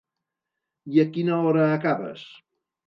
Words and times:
I 0.95 1.03
a 1.05 1.07
quina 1.19 1.39
hora 1.51 1.69
acabes? 1.79 2.27